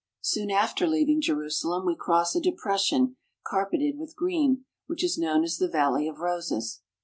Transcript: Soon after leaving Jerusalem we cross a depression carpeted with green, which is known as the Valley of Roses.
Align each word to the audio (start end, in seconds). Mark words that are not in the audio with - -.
Soon 0.21 0.49
after 0.49 0.87
leaving 0.87 1.21
Jerusalem 1.21 1.85
we 1.85 1.95
cross 1.95 2.33
a 2.35 2.41
depression 2.41 3.17
carpeted 3.45 3.99
with 3.99 4.15
green, 4.15 4.65
which 4.87 5.03
is 5.03 5.15
known 5.19 5.43
as 5.43 5.59
the 5.59 5.69
Valley 5.69 6.07
of 6.07 6.17
Roses. 6.21 6.81